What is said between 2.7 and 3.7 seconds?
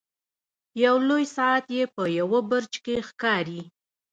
کې ښکاري.